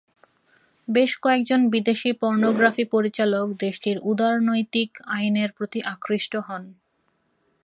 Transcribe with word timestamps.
বেশ 0.87 1.11
কয়েকজন 1.17 1.61
বিদেশী 1.73 2.11
পর্নোগ্রাফি 2.21 2.85
পরিচালক 2.93 3.47
দেশটির 3.59 3.97
উদারনৈতিক 4.11 4.89
আইনের 5.09 5.49
প্রতি 5.57 5.79
আকৃষ্ট 5.93 6.33
হন। 6.47 6.63